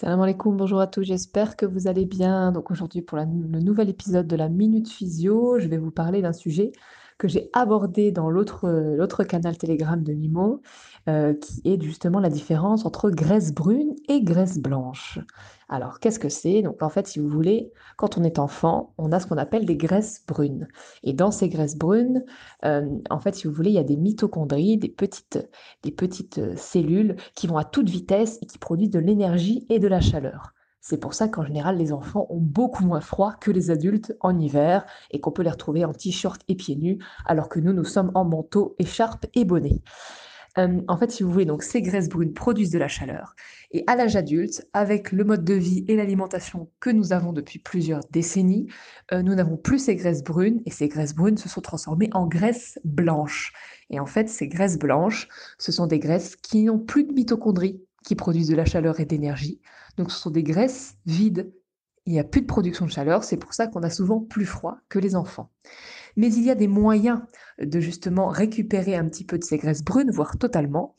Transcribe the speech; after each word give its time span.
Salam 0.00 0.20
alaikum, 0.20 0.56
bonjour 0.56 0.78
à 0.78 0.86
tous, 0.86 1.02
j'espère 1.02 1.56
que 1.56 1.66
vous 1.66 1.88
allez 1.88 2.04
bien. 2.04 2.52
Donc 2.52 2.70
aujourd'hui 2.70 3.02
pour 3.02 3.18
le 3.18 3.24
nouvel 3.24 3.88
épisode 3.88 4.28
de 4.28 4.36
la 4.36 4.48
Minute 4.48 4.88
Physio, 4.88 5.58
je 5.58 5.66
vais 5.66 5.76
vous 5.76 5.90
parler 5.90 6.22
d'un 6.22 6.32
sujet 6.32 6.70
que 7.18 7.26
j'ai 7.28 7.50
abordé 7.52 8.12
dans 8.12 8.30
l'autre 8.30 8.64
euh, 8.66 9.24
canal 9.24 9.58
Telegram 9.58 10.02
de 10.02 10.12
Mimo, 10.12 10.62
euh, 11.08 11.34
qui 11.34 11.60
est 11.64 11.82
justement 11.82 12.20
la 12.20 12.30
différence 12.30 12.86
entre 12.86 13.10
graisse 13.10 13.52
brune 13.52 13.94
et 14.08 14.22
graisse 14.22 14.58
blanche. 14.58 15.18
Alors 15.68 15.98
qu'est-ce 15.98 16.20
que 16.20 16.28
c'est? 16.28 16.62
Donc 16.62 16.82
en 16.82 16.88
fait, 16.88 17.08
si 17.08 17.18
vous 17.18 17.28
voulez, 17.28 17.72
quand 17.96 18.16
on 18.18 18.24
est 18.24 18.38
enfant, 18.38 18.94
on 18.98 19.10
a 19.10 19.20
ce 19.20 19.26
qu'on 19.26 19.36
appelle 19.36 19.66
des 19.66 19.76
graisses 19.76 20.24
brunes. 20.26 20.68
Et 21.02 21.12
dans 21.12 21.32
ces 21.32 21.48
graisses 21.48 21.76
brunes, 21.76 22.24
euh, 22.64 22.88
en 23.10 23.20
fait, 23.20 23.34
si 23.34 23.48
vous 23.48 23.52
voulez, 23.52 23.70
il 23.70 23.76
y 23.76 23.78
a 23.78 23.84
des 23.84 23.96
mitochondries, 23.96 24.78
des 24.78 24.88
petites, 24.88 25.48
des 25.82 25.92
petites 25.92 26.56
cellules 26.56 27.16
qui 27.34 27.48
vont 27.48 27.58
à 27.58 27.64
toute 27.64 27.90
vitesse 27.90 28.38
et 28.42 28.46
qui 28.46 28.58
produisent 28.58 28.90
de 28.90 29.00
l'énergie 29.00 29.66
et 29.68 29.80
de 29.80 29.88
la 29.88 30.00
chaleur. 30.00 30.54
C'est 30.80 30.98
pour 30.98 31.14
ça 31.14 31.28
qu'en 31.28 31.44
général, 31.44 31.76
les 31.76 31.92
enfants 31.92 32.26
ont 32.30 32.40
beaucoup 32.40 32.84
moins 32.84 33.00
froid 33.00 33.34
que 33.40 33.50
les 33.50 33.70
adultes 33.70 34.16
en 34.20 34.38
hiver 34.38 34.86
et 35.10 35.20
qu'on 35.20 35.32
peut 35.32 35.42
les 35.42 35.50
retrouver 35.50 35.84
en 35.84 35.92
t-shirt 35.92 36.40
et 36.48 36.54
pieds 36.54 36.76
nus, 36.76 36.98
alors 37.26 37.48
que 37.48 37.60
nous, 37.60 37.72
nous 37.72 37.84
sommes 37.84 38.12
en 38.14 38.24
manteau, 38.24 38.74
écharpe 38.78 39.26
et 39.34 39.44
bonnet. 39.44 39.82
En 40.88 40.96
fait, 40.96 41.12
si 41.12 41.22
vous 41.22 41.30
voulez, 41.30 41.44
donc 41.44 41.62
ces 41.62 41.82
graisses 41.82 42.08
brunes 42.08 42.32
produisent 42.32 42.72
de 42.72 42.78
la 42.78 42.88
chaleur. 42.88 43.36
Et 43.70 43.84
à 43.86 43.94
l'âge 43.94 44.16
adulte, 44.16 44.66
avec 44.72 45.12
le 45.12 45.22
mode 45.22 45.44
de 45.44 45.54
vie 45.54 45.84
et 45.86 45.94
l'alimentation 45.94 46.68
que 46.80 46.90
nous 46.90 47.12
avons 47.12 47.32
depuis 47.32 47.60
plusieurs 47.60 48.00
décennies, 48.10 48.66
euh, 49.12 49.22
nous 49.22 49.36
n'avons 49.36 49.56
plus 49.56 49.78
ces 49.78 49.94
graisses 49.94 50.24
brunes 50.24 50.60
et 50.66 50.70
ces 50.70 50.88
graisses 50.88 51.14
brunes 51.14 51.36
se 51.36 51.48
sont 51.48 51.60
transformées 51.60 52.10
en 52.12 52.26
graisses 52.26 52.80
blanches. 52.84 53.52
Et 53.90 54.00
en 54.00 54.06
fait, 54.06 54.28
ces 54.28 54.48
graisses 54.48 54.78
blanches, 54.78 55.28
ce 55.58 55.70
sont 55.70 55.86
des 55.86 56.00
graisses 56.00 56.34
qui 56.34 56.64
n'ont 56.64 56.80
plus 56.80 57.04
de 57.04 57.12
mitochondries, 57.12 57.80
qui 58.04 58.14
produisent 58.14 58.48
de 58.48 58.56
la 58.56 58.64
chaleur 58.64 59.00
et 59.00 59.04
d'énergie. 59.04 59.60
Donc 59.96 60.10
ce 60.10 60.18
sont 60.18 60.30
des 60.30 60.42
graisses 60.42 60.94
vides. 61.06 61.52
Il 62.06 62.12
n'y 62.12 62.20
a 62.20 62.24
plus 62.24 62.40
de 62.40 62.46
production 62.46 62.86
de 62.86 62.90
chaleur, 62.90 63.22
c'est 63.22 63.36
pour 63.36 63.52
ça 63.52 63.66
qu'on 63.66 63.82
a 63.82 63.90
souvent 63.90 64.20
plus 64.20 64.46
froid 64.46 64.78
que 64.88 64.98
les 64.98 65.14
enfants. 65.14 65.50
Mais 66.16 66.32
il 66.32 66.42
y 66.42 66.50
a 66.50 66.54
des 66.54 66.68
moyens 66.68 67.20
de 67.60 67.80
justement 67.80 68.28
récupérer 68.28 68.96
un 68.96 69.06
petit 69.08 69.24
peu 69.24 69.38
de 69.38 69.44
ces 69.44 69.58
graisses 69.58 69.84
brunes, 69.84 70.10
voire 70.10 70.38
totalement, 70.38 70.96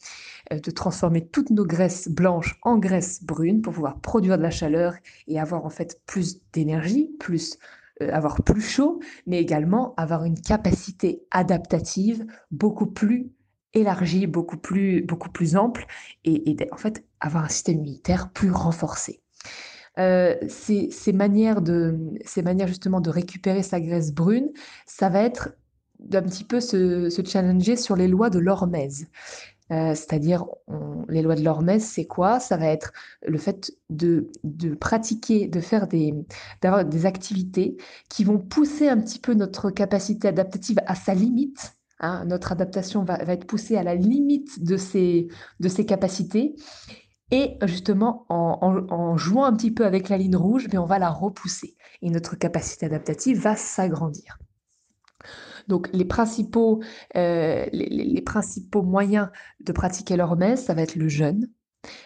euh, 0.53 0.59
de 0.59 0.71
transformer 0.71 1.27
toutes 1.27 1.49
nos 1.49 1.65
graisses 1.65 2.09
blanches 2.09 2.59
en 2.61 2.77
graisses 2.77 3.23
brunes 3.23 3.61
pour 3.61 3.73
pouvoir 3.73 3.99
produire 3.99 4.37
de 4.37 4.43
la 4.43 4.51
chaleur 4.51 4.93
et 5.27 5.39
avoir 5.39 5.65
en 5.65 5.69
fait 5.69 6.01
plus 6.05 6.41
d'énergie, 6.53 7.09
plus 7.19 7.57
euh, 8.01 8.11
avoir 8.13 8.43
plus 8.43 8.61
chaud, 8.61 9.01
mais 9.25 9.41
également 9.41 9.93
avoir 9.97 10.23
une 10.23 10.39
capacité 10.39 11.23
adaptative 11.31 12.25
beaucoup 12.51 12.87
plus 12.87 13.31
élargie, 13.73 14.27
beaucoup 14.27 14.57
plus, 14.57 15.01
beaucoup 15.01 15.29
plus 15.29 15.55
ample 15.55 15.85
et, 16.25 16.49
et 16.49 16.57
en 16.71 16.77
fait 16.77 17.05
avoir 17.19 17.45
un 17.45 17.49
système 17.49 17.77
immunitaire 17.77 18.31
plus 18.31 18.51
renforcé. 18.51 19.21
Euh, 19.97 20.35
ces, 20.47 20.89
ces 20.91 21.13
manières 21.13 21.61
de, 21.61 21.97
ces 22.23 22.41
manières 22.41 22.67
justement 22.67 23.01
de 23.01 23.09
récupérer 23.09 23.63
sa 23.63 23.81
graisse 23.81 24.13
brune, 24.13 24.49
ça 24.85 25.09
va 25.09 25.21
être 25.23 25.49
d'un 25.99 26.21
petit 26.21 26.45
peu 26.45 26.61
se, 26.61 27.09
challenger 27.25 27.75
sur 27.75 27.95
les 27.95 28.07
lois 28.07 28.29
de 28.29 28.39
l'hormèse. 28.39 29.07
Euh, 29.71 29.93
c'est-à-dire, 29.93 30.45
les 31.09 31.21
lois 31.21 31.35
de 31.35 31.43
l'hormèse, 31.43 31.83
c'est 31.83 32.05
quoi? 32.05 32.39
Ça 32.39 32.57
va 32.57 32.67
être 32.67 32.91
le 33.27 33.37
fait 33.37 33.71
de, 33.89 34.31
de 34.43 34.73
pratiquer, 34.73 35.47
de 35.47 35.59
faire 35.59 35.87
des, 35.87 36.13
des 36.61 37.05
activités 37.05 37.77
qui 38.09 38.23
vont 38.23 38.39
pousser 38.39 38.87
un 38.87 38.99
petit 38.99 39.19
peu 39.19 39.33
notre 39.33 39.69
capacité 39.69 40.29
adaptative 40.29 40.79
à 40.87 40.95
sa 40.95 41.13
limite. 41.13 41.78
Hein. 41.99 42.25
Notre 42.25 42.51
adaptation 42.51 43.03
va, 43.03 43.17
être 43.19 43.45
poussée 43.45 43.77
à 43.77 43.83
la 43.83 43.95
limite 43.95 44.63
de 44.63 44.77
ses, 44.77 45.27
capacités. 45.87 46.55
Et 47.31 47.57
justement, 47.63 48.25
en, 48.29 49.17
jouant 49.17 49.45
un 49.45 49.53
petit 49.53 49.71
peu 49.71 49.85
avec 49.85 50.09
la 50.09 50.17
ligne 50.17 50.35
rouge, 50.35 50.67
mais 50.71 50.79
on 50.79 50.85
va 50.85 50.99
la 50.99 51.09
repousser. 51.09 51.75
Et 52.01 52.09
notre 52.09 52.35
capacité 52.35 52.87
adaptative 52.87 53.39
va 53.39 53.55
s'agrandir. 53.55 54.39
Donc, 55.67 55.89
les 55.93 56.05
principaux, 56.05 56.81
euh, 57.15 57.65
moyens 58.75 59.29
de 59.59 59.71
pratiquer 59.71 60.17
l'hormèse, 60.17 60.63
ça 60.63 60.73
va 60.73 60.81
être 60.81 60.95
le 60.95 61.07
jeûne, 61.07 61.47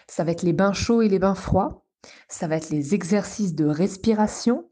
ça 0.06 0.24
va 0.24 0.32
être 0.32 0.42
les 0.42 0.52
bains 0.52 0.74
chauds 0.74 1.00
et 1.00 1.08
les 1.08 1.18
bains 1.18 1.34
froids, 1.34 1.84
ça 2.28 2.46
va 2.46 2.56
être 2.56 2.68
les 2.68 2.94
exercices 2.94 3.54
de 3.54 3.64
respiration 3.64 4.68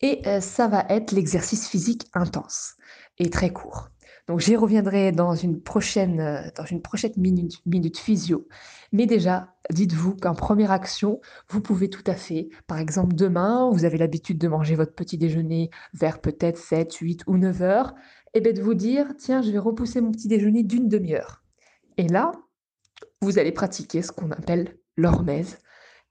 et 0.00 0.26
euh, 0.26 0.40
ça 0.40 0.66
va 0.68 0.84
être 0.88 1.12
l'exercice 1.12 1.68
physique 1.68 2.08
intense 2.14 2.76
et 3.18 3.30
très 3.30 3.52
court. 3.52 3.90
Donc 4.28 4.40
j'y 4.40 4.54
reviendrai 4.54 5.10
dans 5.10 5.34
une 5.34 5.60
prochaine, 5.60 6.20
euh, 6.20 6.42
dans 6.56 6.64
une 6.64 6.80
prochaine 6.80 7.12
minute, 7.16 7.60
minute 7.66 7.98
physio. 7.98 8.46
Mais 8.92 9.06
déjà, 9.06 9.54
dites-vous 9.70 10.16
qu'en 10.16 10.34
première 10.34 10.70
action, 10.70 11.20
vous 11.48 11.60
pouvez 11.60 11.90
tout 11.90 12.04
à 12.06 12.14
fait, 12.14 12.48
par 12.66 12.78
exemple 12.78 13.14
demain, 13.14 13.70
vous 13.72 13.84
avez 13.84 13.98
l'habitude 13.98 14.38
de 14.38 14.48
manger 14.48 14.74
votre 14.74 14.94
petit 14.94 15.18
déjeuner 15.18 15.70
vers 15.94 16.20
peut-être 16.20 16.58
7, 16.58 16.94
8 16.94 17.24
ou 17.26 17.36
9 17.36 17.62
heures, 17.62 17.94
et 18.34 18.40
bien 18.40 18.52
de 18.52 18.62
vous 18.62 18.74
dire, 18.74 19.08
tiens, 19.18 19.42
je 19.42 19.50
vais 19.50 19.58
repousser 19.58 20.00
mon 20.00 20.12
petit 20.12 20.28
déjeuner 20.28 20.62
d'une 20.62 20.88
demi-heure. 20.88 21.42
Et 21.96 22.06
là, 22.06 22.32
vous 23.20 23.38
allez 23.38 23.52
pratiquer 23.52 24.02
ce 24.02 24.12
qu'on 24.12 24.30
appelle 24.30 24.76
l'hormèse 24.96 25.58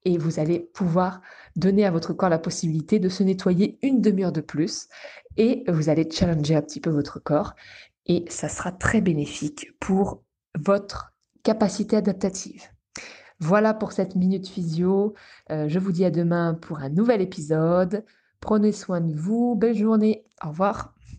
et 0.06 0.18
vous 0.18 0.40
allez 0.40 0.60
pouvoir 0.74 1.22
donner 1.56 1.86
à 1.86 1.92
votre 1.92 2.14
corps 2.14 2.30
la 2.30 2.40
possibilité 2.40 3.00
de 3.00 3.10
se 3.10 3.24
nettoyer 3.24 3.78
une 3.84 4.02
demi-heure 4.02 4.32
de 4.32 4.42
plus 4.42 4.88
et 5.38 5.64
vous 5.68 5.90
allez 5.90 6.10
challenger 6.10 6.56
un 6.56 6.62
petit 6.62 6.80
peu 6.80 6.90
votre 6.90 7.20
corps 7.20 7.56
et 8.06 8.26
ça 8.30 8.50
sera 8.50 8.72
très 8.72 9.02
bénéfique 9.02 9.72
pour 9.80 10.24
votre 10.60 11.14
capacité 11.44 11.98
adaptative. 11.98 12.64
Voilà 13.40 13.74
pour 13.74 13.92
cette 13.92 14.16
minute 14.16 14.48
physio. 14.48 15.16
Euh, 15.50 15.68
je 15.68 15.80
vous 15.80 15.92
dis 15.92 16.06
à 16.06 16.12
demain 16.12 16.54
pour 16.54 16.80
un 16.80 16.90
nouvel 16.90 17.22
épisode. 17.22 18.06
Prenez 18.40 18.72
soin 18.72 19.02
de 19.02 19.14
vous. 19.14 19.56
Belle 19.56 19.76
journée. 19.76 20.26
Au 20.44 20.50
revoir. 20.50 20.94